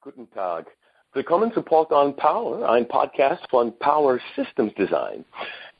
Guten 0.00 0.30
Tag. 0.30 0.66
Willkommen 1.12 1.52
zu 1.52 1.60
Port 1.60 1.90
on 1.90 2.14
Power, 2.14 2.68
ein 2.68 2.86
Podcast 2.86 3.44
von 3.50 3.76
Power 3.80 4.20
Systems 4.36 4.72
Design. 4.74 5.24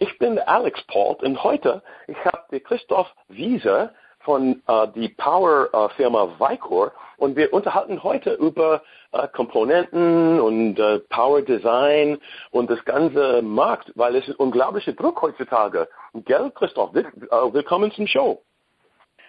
Ich 0.00 0.18
bin 0.18 0.40
Alex 0.40 0.82
Port 0.88 1.22
und 1.22 1.40
heute 1.44 1.84
ich 2.08 2.16
habe 2.24 2.58
Christoph 2.58 3.06
Wieser 3.28 3.94
von 4.18 4.60
äh, 4.66 4.88
die 4.96 5.10
Power 5.10 5.68
äh, 5.72 5.94
Firma 5.94 6.36
Vicor 6.36 6.90
und 7.18 7.36
wir 7.36 7.52
unterhalten 7.52 8.02
heute 8.02 8.32
über 8.32 8.82
äh, 9.12 9.28
Komponenten 9.28 10.40
und 10.40 10.80
äh, 10.80 10.98
Power 11.10 11.42
Design 11.42 12.18
und 12.50 12.68
das 12.68 12.84
ganze 12.84 13.40
Markt, 13.40 13.92
weil 13.94 14.16
es 14.16 14.26
ist 14.26 14.40
unglaublicher 14.40 14.94
Druck 14.94 15.22
heutzutage. 15.22 15.88
Gell, 16.24 16.50
Christoph? 16.56 16.92
Will, 16.92 17.06
äh, 17.06 17.52
willkommen 17.52 17.92
zum 17.92 18.08
Show. 18.08 18.42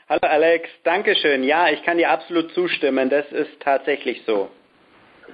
Hallo 0.10 0.22
Alex, 0.24 0.68
Dankeschön. 0.84 1.44
Ja, 1.44 1.70
ich 1.70 1.84
kann 1.84 1.98
dir 1.98 2.10
absolut 2.10 2.52
zustimmen. 2.54 3.12
Das 3.12 3.32
ist 3.32 3.60
tatsächlich 3.60 4.24
so. 4.26 4.50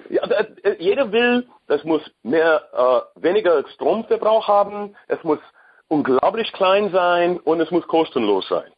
Ja, 0.09 0.23
äh, 0.23 0.75
jeder 0.79 1.11
will, 1.11 1.47
das 1.67 1.83
muss 1.83 2.01
mehr, 2.23 2.61
äh, 2.73 3.21
weniger 3.21 3.67
Stromverbrauch 3.69 4.47
haben, 4.47 4.95
es 5.07 5.23
muss 5.23 5.39
unglaublich 5.87 6.51
klein 6.53 6.91
sein 6.91 7.39
und 7.39 7.59
es 7.61 7.71
muss 7.71 7.87
kostenlos 7.87 8.47
sein. 8.47 8.71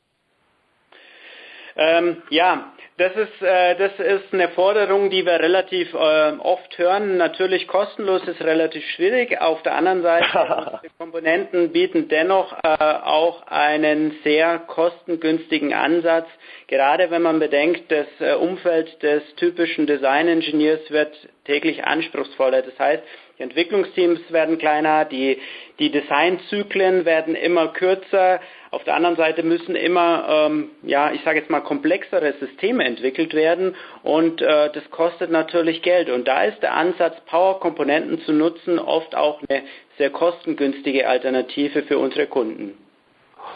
Ähm, 1.75 2.23
ja, 2.29 2.73
das 2.97 3.15
ist, 3.15 3.41
äh, 3.43 3.75
das 3.75 3.91
ist 3.99 4.33
eine 4.33 4.49
Forderung, 4.49 5.11
die 5.11 5.23
wir 5.23 5.39
relativ 5.39 5.93
äh, 5.93 6.31
oft 6.39 6.77
hören. 6.79 7.17
Natürlich 7.17 7.67
kostenlos 7.67 8.27
ist 8.27 8.41
relativ 8.41 8.83
schwierig. 8.95 9.39
Auf 9.39 9.61
der 9.61 9.75
anderen 9.75 10.01
Seite, 10.01 10.79
die 10.83 10.89
Komponenten 10.97 11.71
bieten 11.71 12.07
dennoch 12.07 12.53
äh, 12.63 12.67
auch 12.67 13.45
einen 13.45 14.17
sehr 14.23 14.57
kostengünstigen 14.59 15.75
Ansatz. 15.75 16.27
Gerade 16.65 17.11
wenn 17.11 17.21
man 17.21 17.37
bedenkt, 17.37 17.91
das 17.91 18.07
äh, 18.19 18.33
Umfeld 18.33 19.03
des 19.03 19.21
typischen 19.35 19.85
Design-Ingenieurs 19.85 20.89
wird 20.89 21.13
täglich 21.45 21.85
anspruchsvoller. 21.85 22.63
Das 22.63 22.79
heißt, 22.79 23.03
die 23.37 23.43
Entwicklungsteams 23.43 24.31
werden 24.31 24.57
kleiner, 24.57 25.05
die, 25.05 25.39
die 25.77 25.91
Designzyklen 25.91 27.05
werden 27.05 27.35
immer 27.35 27.67
kürzer. 27.67 28.39
Auf 28.71 28.83
der 28.83 28.95
anderen 28.95 29.15
Seite 29.15 29.43
müssen 29.43 29.75
immer, 29.75 30.27
ähm, 30.27 30.71
ja, 30.81 31.11
ich 31.11 31.21
sage 31.23 31.39
jetzt 31.39 31.49
mal, 31.51 31.61
komplexere 31.61 32.33
Systeme 32.39 32.83
entwickelt 32.83 33.35
werden 33.35 33.75
und 34.01 34.41
äh, 34.41 34.71
das 34.71 34.89
kostet 34.89 35.29
natürlich 35.29 35.83
Geld. 35.83 36.09
Und 36.09 36.27
da 36.27 36.45
ist 36.45 36.63
der 36.63 36.73
Ansatz, 36.73 37.15
Power-Komponenten 37.27 38.21
zu 38.21 38.33
nutzen, 38.33 38.79
oft 38.79 39.15
auch 39.15 39.39
eine 39.47 39.61
sehr 39.99 40.09
kostengünstige 40.09 41.07
Alternative 41.07 41.83
für 41.83 41.99
unsere 41.99 42.25
Kunden. 42.25 42.75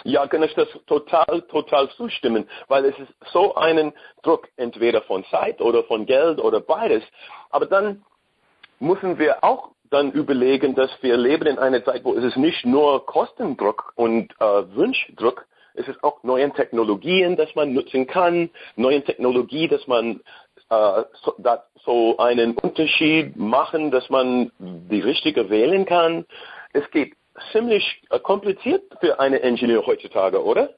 Ja, 0.03 0.27
kann 0.27 0.43
ich 0.43 0.53
das 0.53 0.69
total, 0.85 1.41
total 1.49 1.89
zustimmen, 1.89 2.47
weil 2.67 2.85
es 2.85 2.97
ist 2.99 3.11
so 3.33 3.55
einen 3.55 3.93
Druck 4.21 4.47
entweder 4.57 5.02
von 5.02 5.25
Zeit 5.25 5.59
oder 5.59 5.83
von 5.83 6.05
Geld 6.05 6.39
oder 6.39 6.61
beides. 6.61 7.03
Aber 7.49 7.65
dann 7.65 8.03
müssen 8.81 9.19
wir 9.19 9.43
auch 9.43 9.70
dann 9.92 10.11
überlegen, 10.11 10.73
dass 10.73 10.89
wir 11.02 11.17
leben 11.17 11.47
in 11.47 11.59
einer 11.59 11.84
Zeit, 11.84 12.03
wo 12.03 12.14
es 12.14 12.23
ist 12.23 12.38
nicht 12.38 12.66
nur 12.66 13.06
Kostendruck 13.06 13.94
und 13.95 14.31
äh, 14.39 14.45
Wunschdruck, 14.75 15.45
es 15.73 15.88
ist 15.88 16.03
auch 16.03 16.23
neue 16.23 16.52
Technologien, 16.52 17.36
dass 17.36 17.53
man 17.56 17.73
nutzen 17.73 18.08
kann, 18.08 18.50
neue 18.75 19.03
Technologie, 19.03 19.67
dass 19.67 19.86
man 19.88 20.22
äh, 20.70 21.03
so, 21.23 21.31
that, 21.44 21.66
so 21.86 22.17
einen 22.17 22.58
Unterschied 22.58 23.36
machen, 23.36 23.92
dass 23.92 24.09
man 24.09 24.52
die 24.59 25.00
richtige 25.00 25.50
wählen 25.50 25.86
kann. 25.86 26.26
Es 26.73 26.89
geht 26.92 27.14
ziemlich 27.52 28.02
äh, 28.09 28.20
kompliziert 28.20 28.83
für 29.00 29.20
einen 29.20 29.39
Ingenieur 29.39 29.86
heutzutage, 29.86 30.44
oder? 30.44 30.70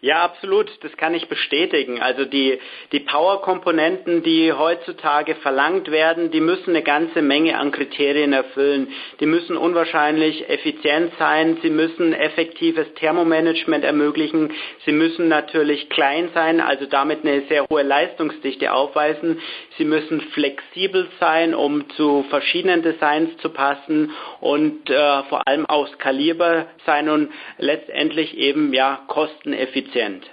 Ja, 0.00 0.24
absolut. 0.24 0.70
Das 0.82 0.96
kann 0.96 1.14
ich 1.14 1.28
bestätigen. 1.28 2.00
Also 2.00 2.24
die, 2.24 2.58
die 2.92 3.00
Power-Komponenten, 3.00 4.22
die 4.22 4.52
heutzutage 4.52 5.34
verlangt 5.36 5.90
werden, 5.90 6.30
die 6.30 6.40
müssen 6.40 6.70
eine 6.70 6.82
ganze 6.82 7.20
Menge 7.20 7.58
an 7.58 7.72
Kriterien 7.72 8.32
erfüllen. 8.32 8.92
Die 9.18 9.26
müssen 9.26 9.56
unwahrscheinlich 9.56 10.48
effizient 10.48 11.12
sein. 11.18 11.58
Sie 11.62 11.70
müssen 11.70 12.12
effektives 12.12 12.86
Thermomanagement 12.94 13.84
ermöglichen. 13.84 14.52
Sie 14.84 14.92
müssen 14.92 15.28
natürlich 15.28 15.90
klein 15.90 16.30
sein, 16.32 16.60
also 16.60 16.86
damit 16.86 17.24
eine 17.24 17.42
sehr 17.48 17.66
hohe 17.68 17.82
Leistungsdichte 17.82 18.72
aufweisen. 18.72 19.40
Sie 19.78 19.84
müssen 19.84 20.20
flexibel 20.32 21.08
sein, 21.18 21.54
um 21.54 21.90
zu 21.90 22.24
verschiedenen 22.30 22.82
Designs 22.82 23.36
zu 23.38 23.50
passen 23.50 24.12
und 24.40 24.88
äh, 24.90 25.22
vor 25.24 25.46
allem 25.48 25.66
auch 25.66 25.88
skalierbar 25.88 26.66
sein 26.86 27.08
und 27.08 27.30
letztendlich 27.58 28.36
eben 28.38 28.72
ja 28.72 29.00
kosteneffizient 29.08 29.57
effizient. 29.58 30.24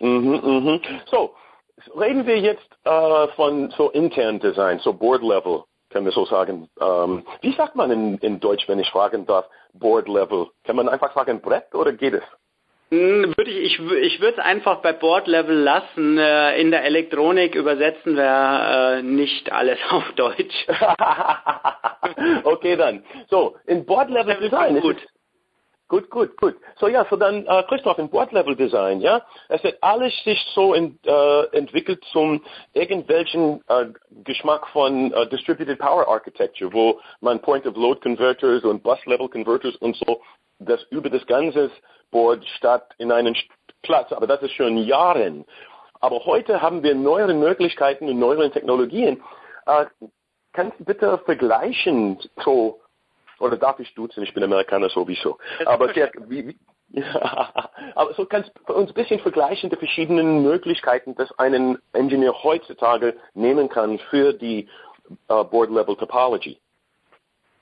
Mhm, 0.00 0.40
mhm. 0.42 0.80
So, 1.06 1.34
reden 1.98 2.26
wir 2.26 2.38
jetzt 2.38 2.68
äh, 2.84 3.28
von 3.28 3.70
so 3.70 3.90
internen 3.90 4.40
Design, 4.40 4.78
so 4.80 4.92
Board 4.92 5.22
Level, 5.22 5.64
können 5.90 6.04
wir 6.04 6.12
so 6.12 6.26
sagen. 6.26 6.68
Ähm, 6.80 7.24
wie 7.40 7.52
sagt 7.52 7.76
man 7.76 7.90
in, 7.90 8.18
in 8.18 8.40
Deutsch, 8.40 8.68
wenn 8.68 8.78
ich 8.78 8.90
fragen 8.90 9.26
darf, 9.26 9.46
Board 9.72 10.08
Level? 10.08 10.48
Kann 10.64 10.76
man 10.76 10.88
einfach 10.88 11.14
sagen 11.14 11.40
Brett 11.40 11.74
oder 11.74 11.92
geht 11.92 12.14
es? 12.14 12.24
Hm, 12.90 13.34
würde 13.36 13.50
ich, 13.50 13.80
ich, 13.80 13.90
ich 13.90 14.20
würde 14.20 14.38
es 14.38 14.44
einfach 14.44 14.76
bei 14.80 14.92
Board 14.92 15.26
Level 15.26 15.56
lassen. 15.56 16.18
Äh, 16.18 16.60
in 16.60 16.70
der 16.70 16.84
Elektronik 16.84 17.56
übersetzen 17.56 18.14
wir 18.14 18.98
äh, 18.98 19.02
nicht 19.02 19.50
alles 19.50 19.78
auf 19.90 20.04
Deutsch. 20.14 20.66
okay, 22.44 22.76
dann. 22.76 23.04
So, 23.28 23.56
in 23.66 23.84
Board 23.84 24.10
Level 24.10 24.36
Design. 24.36 24.80
Gut. 24.80 24.98
Ist, 24.98 25.15
Gut, 25.88 26.10
gut, 26.10 26.36
gut. 26.36 26.56
So 26.80 26.88
ja, 26.88 27.06
so 27.08 27.14
dann 27.14 27.46
äh, 27.46 27.62
Christoph, 27.68 27.98
im 27.98 28.08
Board-Level-Design, 28.08 29.00
ja, 29.00 29.24
es 29.48 29.62
wird 29.62 29.80
alles 29.82 30.12
sich 30.24 30.44
so 30.52 30.74
in, 30.74 30.98
äh, 31.04 31.42
entwickelt 31.56 32.04
zum 32.10 32.42
irgendwelchen 32.72 33.62
äh, 33.68 33.86
Geschmack 34.24 34.66
von 34.68 35.12
äh, 35.12 35.28
Distributed 35.28 35.78
Power 35.78 36.08
Architecture, 36.08 36.72
wo 36.72 37.00
man 37.20 37.40
Point-of-Load-Converters 37.40 38.64
und 38.64 38.82
Bus-Level-Converters 38.82 39.76
und 39.76 39.94
so 39.96 40.22
das 40.58 40.82
über 40.90 41.08
das 41.08 41.24
ganze 41.26 41.70
Board 42.10 42.44
statt 42.56 42.92
in 42.98 43.12
einen 43.12 43.36
Platz, 43.82 44.12
aber 44.12 44.26
das 44.26 44.42
ist 44.42 44.52
schon 44.52 44.78
Jahren. 44.78 45.44
Aber 46.00 46.24
heute 46.24 46.60
haben 46.60 46.82
wir 46.82 46.96
neuere 46.96 47.34
Möglichkeiten 47.34 48.08
und 48.08 48.18
neuere 48.18 48.50
Technologien. 48.50 49.22
Äh, 49.66 49.86
kannst 50.52 50.80
du 50.80 50.84
bitte 50.84 51.18
vergleichen, 51.18 52.18
so 52.44 52.80
oder 53.38 53.56
darf 53.56 53.78
ich 53.80 53.94
duzen? 53.94 54.22
Ich 54.22 54.34
bin 54.34 54.42
Amerikaner 54.42 54.88
sowieso. 54.88 55.38
Aber, 55.64 55.92
sehr, 55.92 56.10
wie, 56.28 56.48
wie, 56.48 56.56
ja, 56.90 57.70
aber 57.94 58.14
so 58.14 58.24
kannst 58.26 58.52
du 58.66 58.72
uns 58.72 58.90
ein 58.90 58.94
bisschen 58.94 59.20
vergleichen 59.20 59.70
die 59.70 59.76
verschiedenen 59.76 60.42
Möglichkeiten, 60.42 61.14
dass 61.14 61.36
ein 61.38 61.78
Ingenieur 61.92 62.42
heutzutage 62.42 63.16
nehmen 63.34 63.68
kann 63.68 63.98
für 64.10 64.32
die 64.32 64.68
uh, 65.28 65.44
Board-Level 65.44 65.96
Topology. 65.96 66.58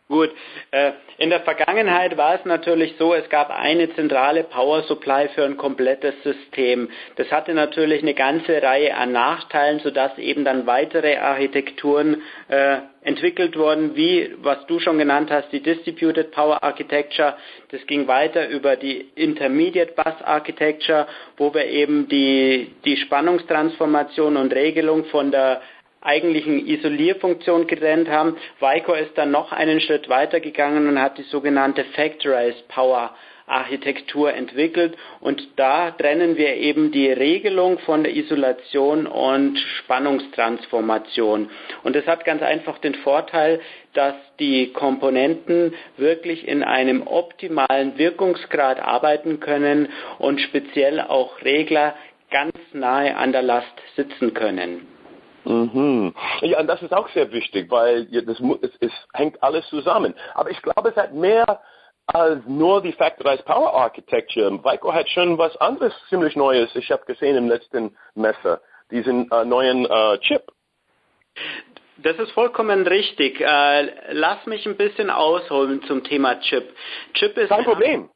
Gut, 0.06 0.31
äh, 0.70 0.92
in 1.16 1.31
der 1.31 1.41
Vergangenheit 1.41 2.19
war 2.19 2.34
es 2.34 2.44
natürlich 2.44 2.94
so, 2.98 3.15
es 3.15 3.26
gab 3.31 3.48
eine 3.48 3.91
zentrale 3.94 4.44
Power 4.44 4.82
Supply 4.82 5.28
für 5.34 5.44
ein 5.44 5.56
komplettes 5.56 6.15
System. 6.22 6.91
Das 7.16 7.32
hatte 7.32 7.54
natürlich 7.54 8.03
eine 8.03 8.12
ganze 8.12 8.62
Reihe 8.62 8.94
an 8.94 9.12
Nachteilen, 9.12 9.81
sodass 9.81 10.19
eben 10.19 10.44
dann 10.44 10.66
weitere 10.66 11.16
Architekturen 11.16 12.20
äh, 12.48 12.81
entwickelt 13.00 13.56
wurden, 13.56 13.97
wie 13.97 14.34
was 14.43 14.66
du 14.66 14.78
schon 14.78 14.98
genannt 14.98 15.31
hast, 15.31 15.50
die 15.53 15.62
Distributed 15.62 16.32
Power 16.32 16.62
Architecture. 16.62 17.38
Das 17.70 17.87
ging 17.87 18.06
weiter 18.06 18.48
über 18.48 18.76
die 18.76 19.10
Intermediate 19.14 19.93
Bus 19.93 20.20
Architecture, 20.22 21.06
wo 21.38 21.54
wir 21.54 21.64
eben 21.64 22.09
die, 22.09 22.75
die 22.84 22.98
Spannungstransformation 22.98 24.37
und 24.37 24.53
Regelung 24.53 25.06
von 25.06 25.31
der 25.31 25.62
eigentlichen 26.04 26.66
Isolierfunktion 26.66 27.66
getrennt 27.66 28.09
haben. 28.09 28.37
Vicor 28.60 28.98
ist 28.98 29.19
dann 29.19 29.31
noch 29.31 29.53
einen 29.53 29.81
Schritt 29.81 30.09
weiter 30.09 30.38
gegangen 30.41 30.88
und 30.88 31.00
hat 31.00 31.19
die 31.19 31.22
sogenannte 31.22 31.84
Factorized 31.97 32.69
Power 32.69 33.10
Architektur 33.47 34.32
entwickelt 34.32 34.97
und 35.20 35.47
da 35.56 35.91
trennen 35.91 36.37
wir 36.38 36.54
eben 36.54 36.93
die 36.93 37.10
Regelung 37.10 37.78
von 37.81 38.03
der 38.03 38.16
Isolation 38.16 39.06
und 39.06 39.59
Spannungstransformation. 39.59 41.50
Und 41.82 41.94
das 41.94 42.06
hat 42.06 42.25
ganz 42.25 42.43
einfach 42.43 42.79
den 42.79 42.94
Vorteil, 42.94 43.61
dass 43.93 44.14
die 44.40 44.73
Komponenten 44.73 45.75
wirklich 45.99 46.49
in 46.49 46.62
einem 46.62 47.06
optimalen 47.06 47.99
Wirkungsgrad 47.99 48.81
arbeiten 48.81 49.40
können 49.40 49.90
und 50.19 50.40
speziell 50.40 51.00
auch 51.00 51.43
Regler 51.43 51.94
ganz 52.31 52.56
nahe 52.73 53.14
an 53.17 53.32
der 53.32 53.43
Last 53.43 53.75
sitzen 53.94 54.32
können. 54.32 54.94
Mhm. 55.44 56.14
Ja, 56.41 56.61
und 56.61 56.67
das 56.67 56.82
ist 56.82 56.93
auch 56.93 57.08
sehr 57.11 57.31
wichtig, 57.32 57.70
weil 57.70 58.06
das, 58.06 58.41
es, 58.62 58.70
es 58.81 58.93
hängt 59.12 59.43
alles 59.43 59.67
zusammen. 59.69 60.14
Aber 60.35 60.50
ich 60.50 60.61
glaube, 60.62 60.91
es 60.91 60.96
hat 60.96 61.14
mehr 61.14 61.61
als 62.06 62.43
nur 62.46 62.82
die 62.82 62.93
Factorized 62.93 63.44
Power 63.44 63.75
Architecture. 63.75 64.52
Vico 64.64 64.93
hat 64.93 65.08
schon 65.08 65.38
was 65.38 65.56
anderes 65.58 65.93
ziemlich 66.08 66.37
Neues. 66.37 66.75
Ich 66.75 66.91
habe 66.91 67.05
gesehen 67.06 67.37
im 67.37 67.49
letzten 67.49 67.96
Messer, 68.14 68.61
diesen 68.91 69.31
äh, 69.31 69.44
neuen 69.44 69.87
äh, 69.87 70.19
Chip. 70.19 70.43
Das 71.99 72.19
ist 72.19 72.32
vollkommen 72.32 72.87
richtig. 72.87 73.41
Äh, 73.41 74.12
lass 74.12 74.44
mich 74.46 74.67
ein 74.67 74.76
bisschen 74.76 75.11
ausholen 75.11 75.82
zum 75.85 76.05
Thema 76.05 76.41
Chip. 76.41 76.75
Chip 77.14 77.37
ist 77.38 77.49
kein 77.49 77.64
Problem. 77.64 78.11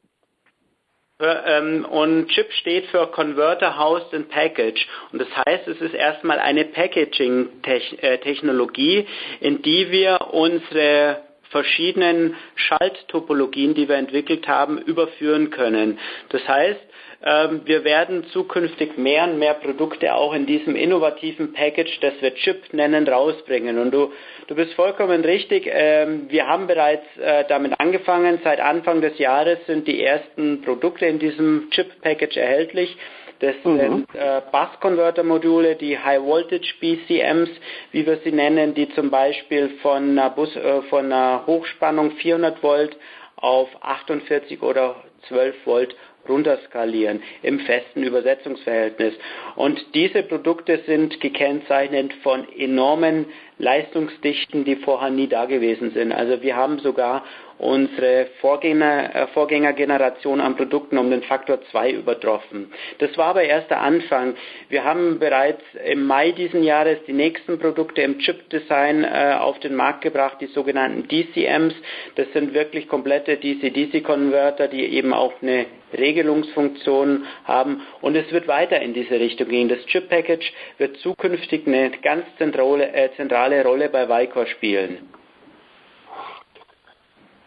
Ähm, 1.21 1.83
und 1.83 2.29
Chip 2.29 2.49
steht 2.53 2.85
für 2.87 3.05
Converter 3.07 3.77
Housed 3.77 4.13
in 4.13 4.29
Package. 4.29 4.87
Und 5.11 5.21
das 5.21 5.27
heißt, 5.35 5.67
es 5.67 5.81
ist 5.81 5.93
erstmal 5.93 6.39
eine 6.39 6.63
Packaging-Technologie, 6.63 9.05
in 9.41 9.61
die 9.61 9.91
wir 9.91 10.29
unsere 10.31 11.23
verschiedenen 11.49 12.37
Schalttopologien, 12.55 13.73
die 13.73 13.89
wir 13.89 13.97
entwickelt 13.97 14.47
haben, 14.47 14.77
überführen 14.77 15.49
können. 15.49 15.99
Das 16.29 16.47
heißt, 16.47 16.79
wir 17.21 17.83
werden 17.83 18.23
zukünftig 18.31 18.97
mehr 18.97 19.25
und 19.25 19.39
mehr 19.39 19.53
Produkte 19.55 20.15
auch 20.15 20.33
in 20.33 20.45
diesem 20.45 20.77
innovativen 20.77 21.51
Package, 21.51 21.99
das 21.99 22.13
wir 22.21 22.33
Chip 22.35 22.73
nennen, 22.73 23.05
rausbringen. 23.07 23.77
Und 23.77 23.91
du, 23.91 24.13
du 24.47 24.55
bist 24.55 24.73
vollkommen 24.73 25.25
richtig. 25.25 25.69
Ähm, 25.69 26.27
wir 26.29 26.47
haben 26.47 26.67
bereits 26.67 27.05
äh, 27.17 27.43
damit 27.49 27.77
angefangen. 27.77 28.39
Seit 28.43 28.61
Anfang 28.61 29.01
des 29.01 29.17
Jahres 29.19 29.59
sind 29.67 29.85
die 29.87 30.01
ersten 30.01 30.61
Produkte 30.61 31.07
in 31.07 31.19
diesem 31.19 31.69
Chip-Package 31.71 32.37
erhältlich. 32.37 32.95
Das 33.39 33.55
mhm. 33.63 33.79
sind 33.79 34.15
äh, 34.15 34.41
Bus-Converter-Module, 34.51 35.75
die 35.75 35.97
High-Voltage-BCMs, 35.97 37.49
wie 37.91 38.05
wir 38.05 38.17
sie 38.23 38.31
nennen, 38.31 38.73
die 38.73 38.89
zum 38.89 39.09
Beispiel 39.09 39.69
von 39.81 40.11
einer, 40.11 40.29
Bus, 40.29 40.55
äh, 40.55 40.81
von 40.83 41.05
einer 41.05 41.45
Hochspannung 41.47 42.11
400 42.11 42.61
Volt 42.61 42.97
auf 43.37 43.69
48 43.81 44.61
oder 44.61 44.95
12 45.27 45.65
Volt 45.65 45.95
runterskalieren 46.27 47.21
im 47.41 47.59
festen 47.61 48.03
Übersetzungsverhältnis. 48.03 49.13
Und 49.55 49.95
diese 49.95 50.23
Produkte 50.23 50.79
sind 50.85 51.19
gekennzeichnet 51.21 52.13
von 52.23 52.47
enormen 52.57 53.25
Leistungsdichten, 53.57 54.63
die 54.63 54.77
vorher 54.77 55.09
nie 55.09 55.27
da 55.27 55.45
gewesen 55.45 55.91
sind. 55.91 56.11
Also 56.11 56.41
wir 56.41 56.55
haben 56.55 56.79
sogar 56.79 57.23
unsere 57.59 58.27
Vorgänger, 58.39 59.15
äh, 59.15 59.27
Vorgängergeneration 59.27 60.39
an 60.39 60.55
Produkten 60.55 60.97
um 60.97 61.11
den 61.11 61.21
Faktor 61.23 61.61
2 61.71 61.91
übertroffen. 61.91 62.71
Das 62.99 63.15
war 63.17 63.27
aber 63.27 63.43
erst 63.43 63.69
der 63.69 63.81
Anfang. 63.81 64.35
Wir 64.69 64.85
haben 64.85 65.19
bereits 65.19 65.61
im 65.85 66.07
Mai 66.07 66.31
diesen 66.31 66.63
Jahres 66.63 66.97
die 67.05 67.13
nächsten 67.13 67.59
Produkte 67.59 68.01
im 68.01 68.17
Chip-Design 68.19 69.03
äh, 69.03 69.35
auf 69.39 69.59
den 69.59 69.75
Markt 69.75 70.01
gebracht, 70.01 70.37
die 70.39 70.47
sogenannten 70.47 71.07
DCMs. 71.07 71.75
Das 72.15 72.31
sind 72.33 72.53
wirklich 72.53 72.87
komplette 72.87 73.37
DC-DC-Konverter, 73.37 74.69
die 74.69 74.85
eben 74.85 75.13
auch 75.13 75.33
eine 75.41 75.65
Regelungsfunktion 75.97 77.25
haben. 77.43 77.81
Und 78.01 78.15
es 78.15 78.31
wird 78.31 78.47
weiter 78.47 78.79
in 78.81 78.93
diese 78.93 79.19
Richtung 79.19 79.49
gehen. 79.49 79.67
Das 79.67 79.85
Chip-Package 79.85 80.53
wird 80.77 80.97
zukünftig 80.97 81.67
eine 81.67 81.91
ganz 82.01 82.25
zentrale, 82.37 82.93
äh, 82.93 83.09
zentrale 83.17 83.63
Rolle 83.63 83.89
bei 83.89 84.07
Vicor 84.07 84.45
spielen. 84.45 85.18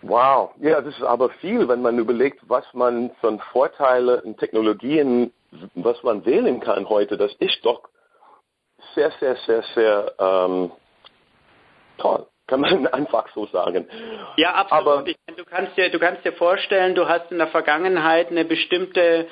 Wow, 0.02 0.50
ja, 0.58 0.80
das 0.80 0.94
ist 0.96 1.02
aber 1.02 1.30
viel, 1.30 1.68
wenn 1.68 1.80
man 1.80 1.98
überlegt, 1.98 2.40
was 2.48 2.64
man 2.74 3.10
von 3.20 3.38
Vorteile 3.52 4.16
in 4.24 4.36
Technologien, 4.36 5.32
was 5.74 6.02
man 6.02 6.24
wählen 6.24 6.58
kann 6.60 6.88
heute. 6.88 7.16
Das 7.16 7.32
ist 7.34 7.64
doch 7.64 7.82
sehr, 8.94 9.12
sehr, 9.20 9.36
sehr, 9.46 9.62
sehr 9.74 10.12
ähm, 10.18 10.72
toll. 11.98 12.26
Kann 12.48 12.60
man 12.60 12.86
einfach 12.92 13.28
so 13.34 13.46
sagen. 13.46 13.88
Ja, 14.36 14.54
absolut. 14.54 14.86
Aber, 14.86 15.02
du, 15.02 15.41
kannst 15.52 15.76
dir, 15.76 15.90
du 15.90 15.98
kannst 15.98 16.24
dir 16.24 16.32
vorstellen, 16.32 16.94
du 16.94 17.08
hast 17.08 17.30
in 17.30 17.38
der 17.38 17.48
Vergangenheit 17.48 18.30
eine 18.30 18.44
bestimmte 18.44 19.28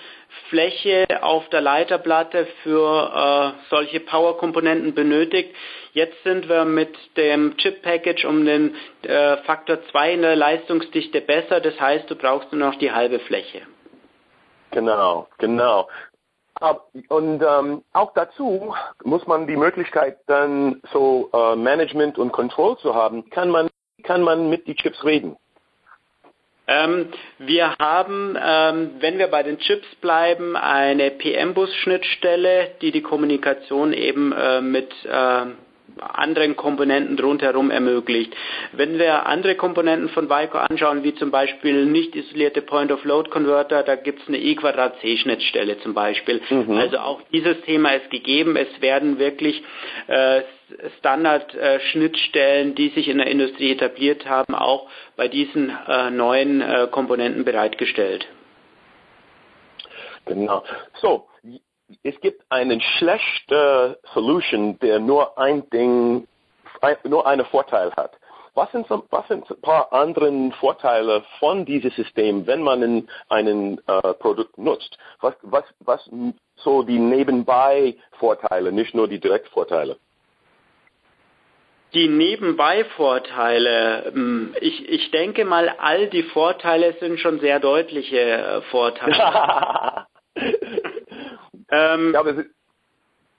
Fläche 0.49 1.07
auf 1.23 1.49
der 1.49 1.63
Leiterplatte 1.63 2.47
für 2.63 3.55
äh, 3.57 3.69
solche 3.71 4.01
Power-Komponenten 4.01 4.95
benötigt. 4.95 5.55
Jetzt 5.93 6.23
sind 6.23 6.49
wir 6.49 6.65
mit 6.65 6.95
dem 7.17 7.57
Chip-Package 7.57 8.25
um 8.27 8.45
den 8.45 8.77
äh, 9.03 9.39
Faktor 9.39 9.79
2 9.91 10.13
in 10.13 10.23
der 10.23 10.37
Leistungsdichte 10.37 11.21
besser. 11.23 11.61
Das 11.61 11.81
heißt, 11.81 12.11
du 12.11 12.17
brauchst 12.17 12.53
nur 12.53 12.69
noch 12.69 12.79
die 12.79 12.93
halbe 12.93 13.19
Fläche. 13.21 13.63
Genau, 14.73 15.27
genau. 15.39 15.89
Und 17.09 17.43
ähm, 17.43 17.83
auch 17.95 18.13
dazu 18.13 18.75
muss 19.03 19.27
man 19.27 19.47
die 19.47 19.57
Möglichkeit 19.57 20.19
dann 20.27 20.83
so 20.93 21.31
äh, 21.33 21.57
Management 21.57 22.19
und 22.19 22.33
Control 22.33 22.77
zu 22.79 22.95
haben. 22.95 23.31
Kann 23.31 23.49
man, 23.49 23.69
kann 24.03 24.23
man 24.23 24.51
mit 24.51 24.67
die 24.67 24.75
Chips 24.75 25.03
reden? 25.03 25.37
Ähm, 26.71 27.09
wir 27.39 27.75
haben, 27.81 28.39
ähm, 28.41 28.91
wenn 29.01 29.19
wir 29.19 29.27
bei 29.27 29.43
den 29.43 29.59
Chips 29.59 29.89
bleiben, 29.97 30.55
eine 30.55 31.11
PM-Bus-Schnittstelle, 31.11 32.77
die 32.81 32.93
die 32.93 33.03
Kommunikation 33.03 33.93
eben 33.93 34.31
äh, 34.31 34.61
mit 34.61 34.93
äh, 35.05 35.47
anderen 36.01 36.57
Komponenten 36.57 37.19
rundherum 37.19 37.71
ermöglicht. 37.71 38.35
Wenn 38.73 38.99
wir 38.99 39.27
andere 39.27 39.55
Komponenten 39.55 40.09
von 40.09 40.29
Vico 40.29 40.59
anschauen, 40.59 41.05
wie 41.05 41.15
zum 41.15 41.31
Beispiel 41.31 41.87
nicht 41.87 42.15
isolierte 42.17 42.63
Point-of-Load-Converter, 42.63 43.83
da 43.83 43.97
gibt 43.97 44.23
es 44.23 44.29
eine 44.29 44.39
E-Quadrat-C-Schnittstelle 44.39 45.79
zum 45.81 45.95
Beispiel. 45.95 46.41
Mhm. 46.49 46.73
Also 46.77 46.99
auch 46.99 47.21
dieses 47.33 47.61
Thema 47.63 47.91
ist 47.93 48.11
gegeben. 48.11 48.57
Es 48.57 48.81
werden 48.81 49.19
wirklich 49.19 49.63
äh, 50.07 50.43
Standard-Schnittstellen, 50.99 52.75
die 52.75 52.89
sich 52.91 53.09
in 53.09 53.19
der 53.19 53.27
Industrie 53.27 53.73
etabliert 53.73 54.27
haben, 54.29 54.55
auch 54.55 54.89
bei 55.17 55.29
diesen 55.29 55.71
äh, 55.89 56.11
neuen 56.11 56.61
äh, 56.61 56.89
Komponenten 56.91 57.45
bereitgestellt. 57.45 58.27
Genau. 60.27 60.63
So, 61.01 61.27
es 62.03 62.21
gibt 62.21 62.43
einen 62.51 62.81
schlechten 62.81 63.97
Solution, 64.15 64.79
der 64.81 64.99
nur 64.99 65.39
ein 65.39 65.69
Ding, 65.71 66.27
nur 67.05 67.27
einen 67.27 67.47
Vorteil 67.47 67.93
hat. 67.97 68.13
Was 68.55 68.71
sind, 68.73 68.87
was 68.91 69.29
sind 69.29 69.49
ein 69.49 69.61
paar 69.61 69.93
andere 69.93 70.51
Vorteile 70.59 71.23
von 71.39 71.65
diesem 71.65 71.93
System, 71.93 72.45
wenn 72.47 72.63
man 72.63 72.83
ein 72.83 73.09
einen, 73.29 73.79
äh, 73.87 74.15
Produkt 74.15 74.59
nutzt? 74.59 74.99
Was, 75.21 75.35
was, 75.43 75.63
was 75.81 76.11
so 76.57 76.83
die 76.83 76.99
Nebenbei-Vorteile, 76.99 78.73
nicht 78.73 78.95
nur 78.95 79.07
die 79.07 79.21
Direktvorteile? 79.21 79.99
Die 81.95 82.09
Nebenbei-Vorteile, 82.09 84.13
ähm, 84.15 84.55
ich, 84.61 84.89
ich 84.89 85.11
denke 85.11 85.45
mal, 85.45 85.69
all 85.79 86.09
die 86.09 86.25
Vorteile 86.25 86.95
sind 87.01 87.21
schon 87.21 87.41
sehr 87.41 87.61
deutliche 87.61 88.19
äh, 88.19 88.63
Vorteile. 88.63 90.07
Ähm, 91.71 92.13
ja, 92.15 92.21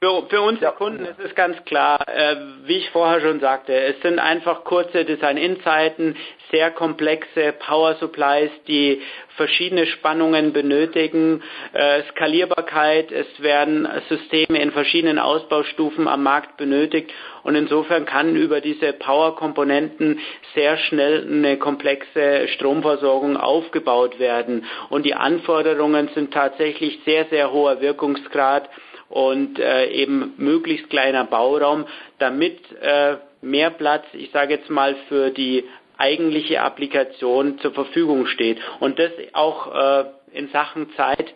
für, 0.04 0.24
für 0.30 0.42
unsere 0.42 0.66
ja. 0.66 0.72
Kunden 0.72 1.06
ist 1.06 1.20
es 1.20 1.36
ganz 1.36 1.64
klar, 1.66 2.00
äh, 2.08 2.36
wie 2.66 2.78
ich 2.78 2.90
vorher 2.90 3.22
schon 3.22 3.40
sagte, 3.40 3.74
es 3.74 4.02
sind 4.02 4.18
einfach 4.18 4.64
kurze 4.64 5.06
Design-In-Zeiten, 5.06 6.16
sehr 6.50 6.72
komplexe 6.72 7.54
Power 7.54 7.94
Supplies, 7.96 8.50
die 8.68 9.04
verschiedene 9.38 9.86
Spannungen 9.86 10.54
benötigen, 10.54 11.44
äh, 11.74 12.02
Skalierbarkeit, 12.10 13.12
es 13.12 13.28
werden 13.44 13.88
Systeme 14.10 14.60
in 14.60 14.72
verschiedenen 14.72 15.20
Ausbaustufen 15.20 16.08
am 16.08 16.24
Markt 16.24 16.58
benötigt. 16.58 17.12
Und 17.44 17.54
insofern 17.54 18.06
kann 18.06 18.36
über 18.36 18.60
diese 18.60 18.94
Power-Komponenten 18.94 20.20
sehr 20.56 20.78
schnell 20.78 21.28
eine 21.28 21.58
komplexe 21.58 22.48
Stromversorgung 22.48 23.38
aufgebaut 23.38 24.18
werden. 24.20 24.66
Und 24.90 25.06
die 25.06 25.14
Anforderungen 25.14 26.10
sind 26.16 26.34
tatsächlich 26.34 27.00
sehr, 27.06 27.26
sehr 27.26 27.52
hoher 27.52 27.82
Wirkungsgrad 27.82 28.68
und 29.12 29.60
äh, 29.60 29.88
eben 29.88 30.34
möglichst 30.38 30.90
kleiner 30.90 31.26
Bauraum, 31.26 31.86
damit 32.18 32.60
äh, 32.82 33.18
mehr 33.42 33.70
Platz, 33.70 34.06
ich 34.14 34.32
sage 34.32 34.56
jetzt 34.56 34.70
mal, 34.70 34.96
für 35.08 35.30
die 35.30 35.66
eigentliche 35.98 36.62
Applikation 36.62 37.60
zur 37.60 37.74
Verfügung 37.74 38.26
steht. 38.26 38.58
Und 38.80 38.98
das 38.98 39.12
auch 39.34 39.74
äh, 39.74 40.06
in 40.34 40.50
Sachen 40.50 40.92
Zeit. 40.96 41.34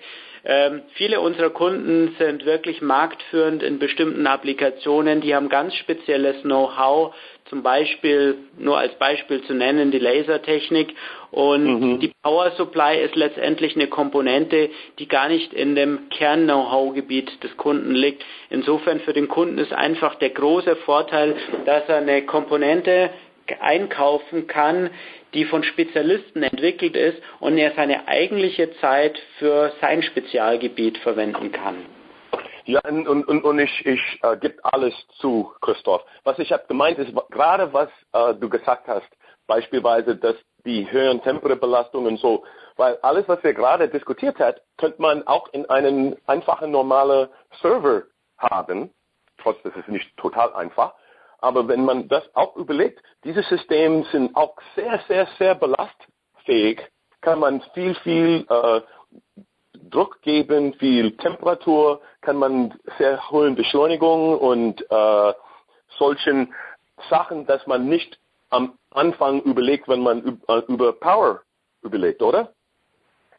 Ähm, 0.48 0.84
viele 0.94 1.22
unserer 1.22 1.50
Kunden 1.50 2.16
sind 2.20 2.46
wirklich 2.46 2.82
marktführend 2.82 3.64
in 3.64 3.80
bestimmten 3.80 4.28
Applikationen. 4.28 5.22
Die 5.22 5.36
haben 5.36 5.50
ganz 5.50 5.76
spezielles 5.76 6.42
Know-how 6.44 7.16
zum 7.50 7.62
Beispiel, 7.62 8.38
nur 8.58 8.78
als 8.78 8.94
Beispiel 8.96 9.44
zu 9.44 9.54
nennen, 9.54 9.92
die 9.92 10.00
Lasertechnik. 10.00 10.96
Und 11.36 11.66
mhm. 11.66 12.00
die 12.00 12.14
Power 12.24 12.52
Supply 12.52 12.98
ist 13.02 13.14
letztendlich 13.18 13.76
eine 13.76 13.88
Komponente, 13.88 14.70
die 15.00 15.08
gar 15.10 15.28
nicht 15.28 15.54
in 15.54 15.76
dem 15.76 16.08
Kern-Know-how-Gebiet 16.08 17.44
des 17.44 17.58
Kunden 17.58 17.92
liegt. 17.92 18.24
Insofern 18.50 19.02
für 19.02 19.12
den 19.12 19.28
Kunden 19.28 19.58
ist 19.58 19.74
einfach 19.74 20.16
der 20.16 20.30
große 20.30 20.78
Vorteil, 20.78 21.36
dass 21.66 21.90
er 21.90 21.98
eine 21.98 22.22
Komponente 22.26 23.10
einkaufen 23.60 24.48
kann, 24.48 24.92
die 25.34 25.44
von 25.44 25.66
Spezialisten 25.66 26.42
entwickelt 26.42 26.96
ist 26.96 27.22
und 27.42 27.58
er 27.58 27.74
seine 27.76 28.08
eigentliche 28.08 28.74
Zeit 28.78 29.22
für 29.38 29.74
sein 29.82 30.04
Spezialgebiet 30.04 31.00
verwenden 31.00 31.52
kann. 31.52 31.76
Ja, 32.64 32.80
und, 32.88 33.10
und, 33.10 33.44
und 33.44 33.60
ich, 33.60 33.86
ich 33.86 34.20
äh, 34.24 34.38
gebe 34.38 34.56
alles 34.64 34.94
zu, 35.20 35.52
Christoph. 35.60 36.02
Was 36.24 36.40
ich 36.40 36.54
habe 36.54 36.64
gemeint 36.70 36.98
ist, 36.98 37.12
gerade 37.30 37.74
was 37.74 37.90
äh, 38.14 38.34
du 38.36 38.48
gesagt 38.48 38.88
hast, 38.88 39.10
beispielsweise, 39.48 40.16
dass 40.16 40.38
die 40.66 40.90
höheren 40.92 41.22
Temperaturbelastungen 41.22 42.18
so, 42.18 42.44
weil 42.76 42.98
alles, 43.02 43.28
was 43.28 43.44
wir 43.44 43.54
gerade 43.54 43.88
diskutiert 43.88 44.40
haben, 44.40 44.58
könnte 44.78 45.02
man 45.02 45.26
auch 45.28 45.48
in 45.54 45.70
einen 45.70 46.18
einfachen 46.28 46.72
normalen 46.72 47.30
Server 47.62 48.04
haben, 48.38 48.92
trotz 49.38 49.62
dass 49.64 49.74
es 49.76 49.88
nicht 49.88 50.16
total 50.18 50.54
einfach. 50.54 50.94
Aber 51.40 51.68
wenn 51.68 51.86
man 51.86 52.08
das 52.08 52.24
auch 52.34 52.56
überlegt, 52.56 53.02
diese 53.24 53.44
Systeme 53.44 54.04
sind 54.12 54.36
auch 54.36 54.56
sehr, 54.76 55.00
sehr, 55.08 55.28
sehr 55.38 55.56
belastfähig, 55.56 56.82
kann 57.22 57.40
man 57.40 57.62
viel, 57.74 57.96
viel 57.96 58.46
äh, 58.50 58.82
Druck 59.90 60.22
geben, 60.22 60.74
viel 60.74 61.16
Temperatur, 61.18 62.02
kann 62.22 62.38
man 62.38 62.74
sehr 62.98 63.30
hohen 63.30 63.56
Beschleunigung 63.56 64.38
und 64.38 64.82
äh, 64.90 65.34
solchen 65.98 66.54
Sachen, 67.10 67.46
dass 67.46 67.66
man 67.68 67.88
nicht 67.88 68.20
am 68.56 68.78
Anfang 68.92 69.42
überlegt, 69.42 69.88
wenn 69.88 70.02
man 70.02 70.40
äh, 70.48 70.62
über 70.68 70.94
Power 70.94 71.42
überlegt, 71.84 72.22
oder? 72.22 72.52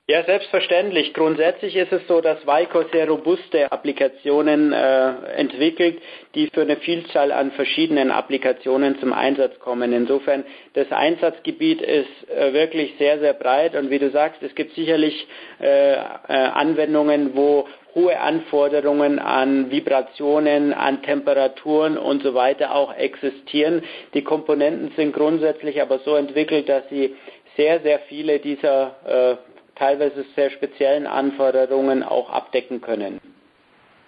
Ja, 0.08 0.23
selbstverständlich. 0.23 1.14
Grundsätzlich 1.14 1.75
ist 1.75 1.90
es 1.90 2.06
so, 2.06 2.20
dass 2.20 2.46
Vico 2.46 2.85
sehr 2.92 3.08
robuste 3.08 3.73
Applikationen 3.73 4.73
äh, 4.73 5.08
entwickelt, 5.35 6.00
die 6.37 6.46
für 6.54 6.61
eine 6.61 6.76
Vielzahl 6.76 7.32
an 7.32 7.50
verschiedenen 7.50 8.12
Applikationen 8.12 9.00
zum 9.00 9.12
Einsatz 9.12 9.58
kommen. 9.58 9.92
Insofern, 9.92 10.44
das 10.75 10.92
Einsatzgebiet 10.92 11.82
ist 11.82 12.30
äh, 12.30 12.52
wirklich 12.52 12.94
sehr, 12.99 13.18
sehr 13.18 13.35
breit 13.35 13.75
und 13.75 13.90
wie 13.90 13.99
du 13.99 14.11
sagst, 14.11 14.40
es 14.44 14.54
gibt 14.54 14.76
sicherlich 14.76 15.26
äh, 15.61 15.94
äh 15.94 15.96
Anwendungen, 16.28 17.35
wo 17.35 17.66
hohe 17.97 18.21
Anforderungen 18.21 19.19
an 19.19 19.71
Vibrationen, 19.71 20.75
an 20.75 21.03
Temperaturen 21.03 21.97
und 21.97 22.23
so 22.23 22.35
weiter 22.35 22.75
auch 22.75 22.93
existieren. 22.95 23.83
Die 24.12 24.23
Komponenten 24.23 24.93
sind 24.97 25.15
grundsätzlich 25.15 25.81
aber 25.81 25.99
so 26.00 26.15
entwickelt, 26.15 26.69
dass 26.69 26.87
sie 26.91 27.17
sehr, 27.57 27.81
sehr 27.81 28.00
viele 28.00 28.38
dieser 28.38 28.95
äh, 29.07 29.37
teilweise 29.76 30.26
sehr 30.37 30.50
speziellen 30.50 31.07
Anforderungen 31.07 32.03
auch 32.03 32.31
abdecken 32.31 32.83
können. 32.83 33.19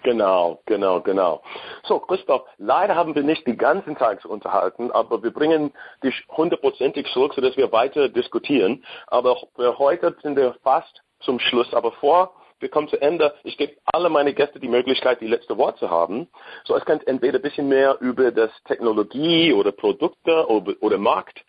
Genau, 0.03 0.59
genau, 0.65 1.01
genau. 1.01 1.41
So, 1.83 1.99
Christoph, 1.99 2.43
leider 2.57 2.95
haben 2.95 3.15
wir 3.15 3.23
nicht 3.23 3.45
die 3.47 3.57
ganzen 3.57 3.97
zu 4.21 4.29
unterhalten, 4.29 4.91
aber 4.91 5.21
wir 5.23 5.31
bringen 5.31 5.73
dich 6.03 6.13
hundertprozentig 6.29 7.07
zurück, 7.11 7.33
sodass 7.33 7.57
wir 7.57 7.71
weiter 7.71 8.07
diskutieren. 8.07 8.85
Aber 9.07 9.35
für 9.55 9.77
heute 9.77 10.15
sind 10.21 10.37
wir 10.37 10.55
fast 10.63 11.01
zum 11.21 11.39
Schluss. 11.39 11.73
Aber 11.73 11.91
vor 11.93 12.33
wir 12.59 12.69
kommen 12.69 12.87
zu 12.87 13.01
Ende, 13.01 13.33
ich 13.43 13.57
gebe 13.57 13.73
alle 13.85 14.09
meine 14.09 14.33
Gäste 14.33 14.59
die 14.59 14.67
Möglichkeit, 14.67 15.21
die 15.21 15.27
letzte 15.27 15.57
Wort 15.57 15.77
zu 15.77 15.89
haben. 15.89 16.27
So, 16.65 16.75
es 16.75 16.85
kann 16.85 16.99
entweder 17.05 17.39
ein 17.39 17.41
bisschen 17.41 17.67
mehr 17.67 17.97
über 18.01 18.31
das 18.31 18.51
Technologie 18.65 19.53
oder 19.53 19.71
Produkte 19.71 20.47
oder, 20.47 20.73
oder 20.81 20.97
Markt 20.97 21.43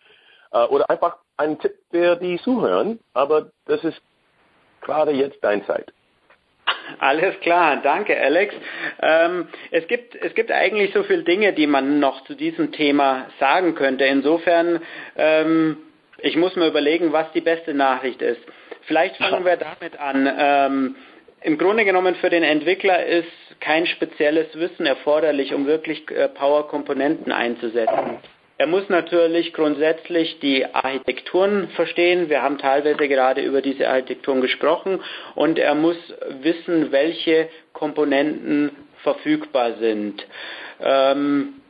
äh, 0.51 0.63
oder 0.65 0.89
einfach 0.89 1.17
einen 1.37 1.59
Tipp 1.59 1.73
für 1.91 2.15
die 2.15 2.39
zuhören. 2.41 2.99
Aber 3.13 3.51
das 3.65 3.83
ist 3.83 4.01
gerade 4.81 5.11
jetzt 5.11 5.43
deine 5.43 5.65
Zeit. 5.65 5.91
Alles 6.99 7.39
klar, 7.39 7.77
danke 7.81 8.19
Alex. 8.19 8.53
Ähm, 9.01 9.47
es, 9.71 9.87
gibt, 9.87 10.15
es 10.15 10.33
gibt 10.35 10.51
eigentlich 10.51 10.93
so 10.93 11.03
viele 11.03 11.23
Dinge, 11.23 11.53
die 11.53 11.67
man 11.67 11.99
noch 11.99 12.23
zu 12.25 12.35
diesem 12.35 12.71
Thema 12.71 13.27
sagen 13.39 13.75
könnte. 13.75 14.05
Insofern, 14.05 14.81
ähm, 15.15 15.77
ich 16.19 16.35
muss 16.35 16.55
mir 16.55 16.67
überlegen, 16.67 17.13
was 17.13 17.31
die 17.31 17.41
beste 17.41 17.73
Nachricht 17.73 18.21
ist. 18.21 18.41
Vielleicht 18.81 19.17
fangen 19.17 19.45
wir 19.45 19.57
damit 19.57 19.99
an. 19.99 20.29
Ähm, 20.37 20.95
Im 21.41 21.57
Grunde 21.57 21.85
genommen 21.85 22.15
für 22.15 22.29
den 22.29 22.43
Entwickler 22.43 23.05
ist 23.05 23.27
kein 23.59 23.85
spezielles 23.85 24.47
Wissen 24.55 24.85
erforderlich, 24.85 25.53
um 25.53 25.67
wirklich 25.67 26.09
äh, 26.11 26.27
Power-Komponenten 26.27 27.31
einzusetzen. 27.31 28.17
Er 28.57 28.67
muss 28.67 28.89
natürlich 28.89 29.53
grundsätzlich 29.53 30.39
die 30.39 30.65
Architekturen 30.71 31.69
verstehen. 31.69 32.29
Wir 32.29 32.43
haben 32.43 32.59
teilweise 32.59 33.07
gerade 33.07 33.41
über 33.41 33.61
diese 33.61 33.89
Architekturen 33.89 34.39
gesprochen. 34.39 34.99
Und 35.33 35.57
er 35.57 35.73
muss 35.73 35.97
wissen, 36.43 36.91
welche 36.91 37.49
Komponenten 37.73 38.69
verfügbar 39.01 39.77
sind. 39.79 40.23
Ähm, 40.79 41.60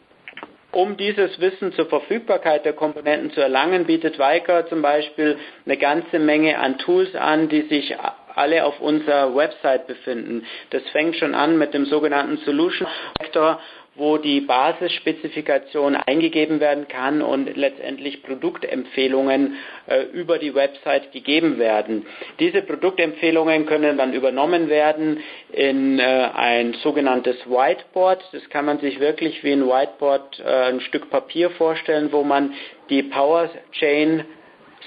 um 0.71 0.97
dieses 0.97 1.39
Wissen 1.39 1.73
zur 1.73 1.87
Verfügbarkeit 1.87 2.65
der 2.65 2.73
Komponenten 2.73 3.31
zu 3.31 3.41
erlangen, 3.41 3.85
bietet 3.85 4.19
Weiker 4.19 4.67
zum 4.67 4.81
Beispiel 4.81 5.37
eine 5.65 5.77
ganze 5.77 6.19
Menge 6.19 6.57
an 6.59 6.77
Tools 6.77 7.13
an, 7.15 7.49
die 7.49 7.63
sich 7.63 7.95
alle 8.35 8.65
auf 8.65 8.79
unserer 8.79 9.35
Website 9.35 9.87
befinden. 9.87 10.45
Das 10.69 10.83
fängt 10.91 11.17
schon 11.17 11.35
an 11.35 11.57
mit 11.57 11.73
dem 11.73 11.85
sogenannten 11.85 12.37
Solution 12.37 12.87
Vector 13.19 13.59
wo 14.01 14.17
die 14.17 14.41
Basisspezifikation 14.41 15.95
eingegeben 15.95 16.59
werden 16.59 16.87
kann 16.87 17.21
und 17.21 17.55
letztendlich 17.55 18.23
Produktempfehlungen 18.23 19.57
äh, 19.85 20.05
über 20.11 20.39
die 20.39 20.55
Website 20.55 21.11
gegeben 21.11 21.59
werden. 21.59 22.07
Diese 22.39 22.63
Produktempfehlungen 22.63 23.67
können 23.67 23.99
dann 23.99 24.13
übernommen 24.13 24.69
werden 24.69 25.19
in 25.51 25.99
äh, 25.99 26.03
ein 26.33 26.73
sogenanntes 26.81 27.37
Whiteboard. 27.45 28.23
Das 28.31 28.49
kann 28.49 28.65
man 28.65 28.79
sich 28.79 28.99
wirklich 28.99 29.43
wie 29.43 29.51
ein 29.51 29.67
Whiteboard 29.67 30.39
äh, 30.39 30.71
ein 30.71 30.81
Stück 30.81 31.11
Papier 31.11 31.51
vorstellen, 31.51 32.11
wo 32.11 32.23
man 32.23 32.55
die 32.89 33.03
Power 33.03 33.51
Chain 33.71 34.23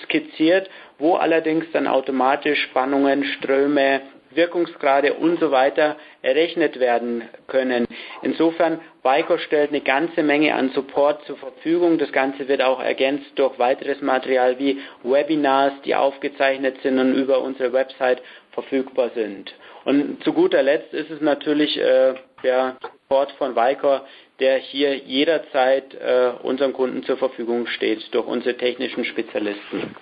skizziert, 0.03 0.69
wo 0.99 1.15
allerdings 1.15 1.67
dann 1.73 1.87
automatisch 1.87 2.61
Spannungen, 2.65 3.23
Ströme, 3.25 4.01
Wirkungsgrade 4.37 5.15
und 5.15 5.41
so 5.41 5.51
weiter 5.51 5.97
errechnet 6.23 6.81
werden 6.81 7.29
können. 7.47 7.87
Insofern, 8.23 8.81
Vico 9.03 9.39
stellt 9.39 9.71
eine 9.71 9.81
ganze 9.81 10.23
Menge 10.23 10.55
an 10.55 10.71
Support 10.71 11.25
zur 11.27 11.37
Verfügung. 11.37 11.99
Das 11.99 12.13
Ganze 12.13 12.49
wird 12.49 12.63
auch 12.63 12.81
ergänzt 12.81 13.31
durch 13.37 13.59
weiteres 13.59 14.01
Material 14.01 14.59
wie 14.59 14.81
Webinars, 15.03 15.73
die 15.85 15.95
aufgezeichnet 15.95 16.77
sind 16.83 16.99
und 16.99 17.15
über 17.15 17.41
unsere 17.41 17.73
Website 17.73 18.23
verfügbar 18.53 19.11
sind. 19.15 19.55
Und 19.85 20.23
zu 20.25 20.33
guter 20.33 20.63
Letzt 20.63 20.95
ist 20.95 21.11
es 21.11 21.21
natürlich 21.21 21.79
äh, 21.79 22.15
der 22.43 22.77
Support 22.81 23.33
von 23.33 23.55
Vico, 23.55 24.01
der 24.41 24.59
hier 24.59 24.97
jederzeit 24.97 25.95
äh, 25.95 26.33
unseren 26.43 26.73
Kunden 26.73 27.03
zur 27.05 27.17
Verfügung 27.17 27.67
steht 27.67 28.03
durch 28.15 28.27
unsere 28.27 28.57
technischen 28.57 29.05
Spezialisten. 29.05 29.95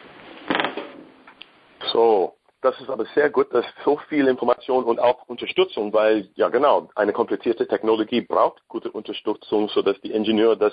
So, 1.92 2.34
das 2.62 2.80
ist 2.80 2.88
aber 2.88 3.04
sehr 3.14 3.28
gut, 3.28 3.52
dass 3.52 3.66
so 3.84 3.98
viel 4.08 4.28
Information 4.28 4.84
und 4.84 5.00
auch 5.00 5.28
Unterstützung, 5.28 5.92
weil 5.92 6.28
ja 6.36 6.48
genau, 6.48 6.88
eine 6.94 7.12
komplizierte 7.12 7.66
Technologie 7.66 8.22
braucht 8.22 8.66
gute 8.68 8.90
Unterstützung, 8.90 9.68
sodass 9.68 10.00
die 10.00 10.12
Ingenieure 10.12 10.56
das 10.56 10.72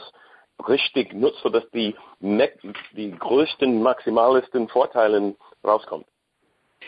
richtig 0.67 1.13
nutzt, 1.13 1.39
sodass 1.41 1.69
die, 1.71 1.95
die 2.19 3.11
größten, 3.11 3.81
maximalsten 3.81 4.67
Vorteile 4.67 5.35
rauskommen. 5.65 6.05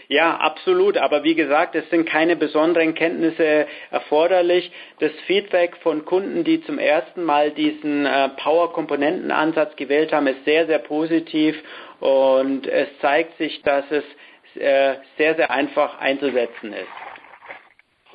Ja, 0.08 0.38
absolut. 0.38 0.98
Aber 0.98 1.24
wie 1.24 1.36
gesagt, 1.36 1.76
es 1.76 1.90
sind 1.90 2.08
keine 2.08 2.36
besonderen 2.36 2.96
Kenntnisse 2.96 3.68
erforderlich. 3.92 4.72
Das 5.00 5.12
Feedback 5.26 5.78
von 5.78 6.06
Kunden, 6.06 6.44
die 6.44 6.62
zum 6.64 6.80
ersten 6.80 7.24
Mal 7.24 7.52
diesen 7.52 8.06
äh, 8.06 8.30
Power-Komponenten-Ansatz 8.30 9.76
gewählt 9.76 10.12
haben, 10.12 10.28
ist 10.28 10.44
sehr, 10.46 10.66
sehr 10.68 10.80
positiv. 10.80 11.56
Und 12.00 12.68
es 12.68 12.88
zeigt 13.00 13.38
sich, 13.38 13.62
dass 13.64 13.86
es 13.92 14.04
sehr, 14.54 15.36
sehr 15.36 15.52
einfach 15.52 16.00
einzusetzen 16.00 16.74
ist. 16.74 16.88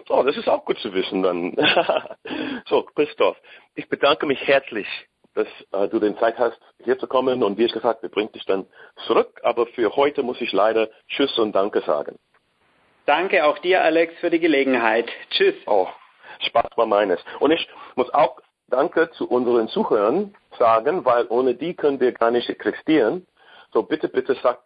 Oh, 0.09 0.23
das 0.23 0.37
ist 0.37 0.49
auch 0.49 0.65
gut 0.65 0.79
zu 0.79 0.93
wissen 0.95 1.23
dann. 1.23 1.57
so, 2.67 2.85
Christoph, 2.95 3.37
ich 3.75 3.89
bedanke 3.89 4.27
mich 4.27 4.41
herzlich, 4.47 4.87
dass 5.35 5.49
äh, 5.73 5.89
du 5.89 5.99
den 5.99 6.17
Zeit 6.19 6.39
hast, 6.39 6.59
hier 6.85 6.99
zu 6.99 7.07
kommen 7.07 7.43
und 7.43 7.59
wie 7.59 7.67
gesagt, 7.67 8.03
wir 8.03 8.09
bringen 8.09 8.31
dich 8.33 8.45
dann 8.47 8.67
zurück. 9.07 9.41
Aber 9.43 9.67
für 9.67 9.95
heute 9.97 10.23
muss 10.23 10.41
ich 10.41 10.53
leider 10.53 10.89
Tschüss 11.09 11.37
und 11.39 11.53
Danke 11.53 11.81
sagen. 11.83 12.19
Danke 13.05 13.45
auch 13.45 13.59
dir, 13.59 13.83
Alex, 13.83 14.15
für 14.21 14.31
die 14.31 14.41
Gelegenheit. 14.41 15.09
Tschüss. 15.31 15.55
Oh, 15.67 15.89
Spaß 16.41 16.71
war 16.77 16.87
meines. 16.87 17.21
Und 17.41 17.51
ich 17.51 17.69
muss 17.95 18.13
auch 18.13 18.41
Danke 18.69 19.11
zu 19.13 19.29
unseren 19.29 19.69
Zuhörern 19.69 20.35
sagen, 20.59 21.05
weil 21.05 21.27
ohne 21.29 21.55
die 21.55 21.75
können 21.75 22.01
wir 22.01 22.13
gar 22.13 22.31
nicht 22.31 22.49
existieren. 22.49 23.27
So 23.73 23.83
bitte, 23.83 24.09
bitte 24.09 24.35
sagt 24.43 24.63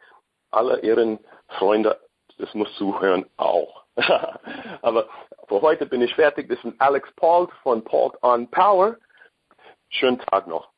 alle 0.51 0.81
Ihren 0.81 1.19
Freunde, 1.59 1.99
das 2.39 2.53
muss 2.55 2.75
zuhören 2.77 3.27
auch. 3.37 3.85
Aber 4.83 5.09
für 5.49 5.61
heute 5.61 5.87
bin 5.87 6.01
ich 6.01 6.15
fertig. 6.15 6.49
Das 6.49 6.63
ist 6.65 6.81
Alex 6.81 7.09
Paul 7.17 7.49
von 7.63 7.85
Paul 7.85 8.13
on 8.23 8.49
Power. 8.51 8.97
Schönen 9.89 10.19
Tag 10.19 10.47
noch. 10.47 10.69